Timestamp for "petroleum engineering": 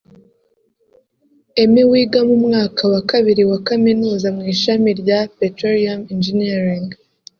5.39-6.87